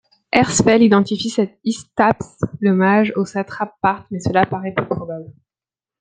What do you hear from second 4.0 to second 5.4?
mais cela paraît peu probable.